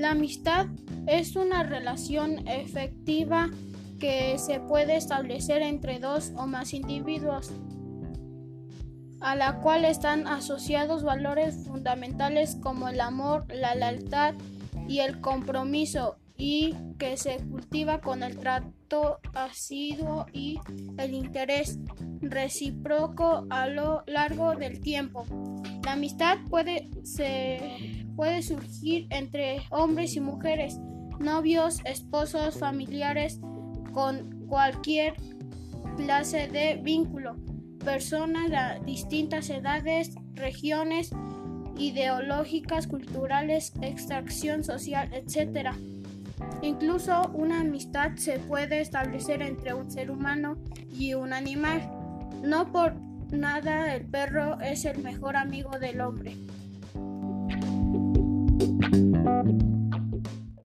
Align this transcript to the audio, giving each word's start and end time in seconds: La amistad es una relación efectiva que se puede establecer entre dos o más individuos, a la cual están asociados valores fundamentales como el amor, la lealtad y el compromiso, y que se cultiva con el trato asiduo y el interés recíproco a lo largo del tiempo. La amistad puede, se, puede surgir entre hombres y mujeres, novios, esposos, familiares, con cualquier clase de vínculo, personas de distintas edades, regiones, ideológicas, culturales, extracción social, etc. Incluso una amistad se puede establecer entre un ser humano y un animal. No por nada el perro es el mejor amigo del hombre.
La 0.00 0.12
amistad 0.12 0.64
es 1.06 1.36
una 1.36 1.62
relación 1.62 2.48
efectiva 2.48 3.50
que 3.98 4.38
se 4.38 4.58
puede 4.58 4.96
establecer 4.96 5.60
entre 5.60 5.98
dos 5.98 6.32
o 6.36 6.46
más 6.46 6.72
individuos, 6.72 7.52
a 9.20 9.36
la 9.36 9.60
cual 9.60 9.84
están 9.84 10.26
asociados 10.26 11.02
valores 11.02 11.66
fundamentales 11.66 12.56
como 12.62 12.88
el 12.88 12.98
amor, 12.98 13.44
la 13.52 13.74
lealtad 13.74 14.36
y 14.88 15.00
el 15.00 15.20
compromiso, 15.20 16.16
y 16.38 16.74
que 16.98 17.18
se 17.18 17.36
cultiva 17.36 18.00
con 18.00 18.22
el 18.22 18.38
trato 18.38 19.20
asiduo 19.34 20.24
y 20.32 20.60
el 20.96 21.12
interés 21.12 21.78
recíproco 22.20 23.46
a 23.50 23.66
lo 23.66 24.02
largo 24.06 24.54
del 24.54 24.80
tiempo. 24.80 25.24
La 25.84 25.92
amistad 25.92 26.38
puede, 26.48 26.90
se, 27.02 28.06
puede 28.16 28.42
surgir 28.42 29.06
entre 29.10 29.62
hombres 29.70 30.16
y 30.16 30.20
mujeres, 30.20 30.78
novios, 31.18 31.80
esposos, 31.84 32.58
familiares, 32.58 33.40
con 33.92 34.46
cualquier 34.46 35.14
clase 35.96 36.48
de 36.48 36.80
vínculo, 36.82 37.36
personas 37.84 38.50
de 38.50 38.84
distintas 38.84 39.50
edades, 39.50 40.14
regiones, 40.34 41.10
ideológicas, 41.78 42.86
culturales, 42.86 43.72
extracción 43.80 44.64
social, 44.64 45.10
etc. 45.12 45.70
Incluso 46.62 47.30
una 47.34 47.60
amistad 47.60 48.16
se 48.16 48.38
puede 48.38 48.80
establecer 48.80 49.42
entre 49.42 49.74
un 49.74 49.90
ser 49.90 50.10
humano 50.10 50.56
y 50.92 51.14
un 51.14 51.32
animal. 51.32 51.99
No 52.42 52.70
por 52.72 52.94
nada 53.32 53.94
el 53.94 54.06
perro 54.06 54.60
es 54.60 54.84
el 54.84 55.02
mejor 55.02 55.36
amigo 55.36 55.78
del 55.78 56.00
hombre. 56.00 56.36